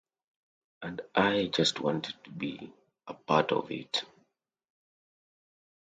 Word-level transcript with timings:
And 0.81 0.99
I 1.13 1.51
just 1.53 1.79
wanted 1.79 2.15
to 2.23 2.31
be 2.31 2.73
a 3.05 3.13
part 3.13 3.51
of 3.51 3.69
it. 3.69 4.03